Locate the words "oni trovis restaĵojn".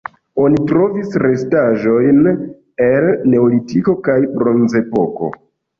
0.43-2.31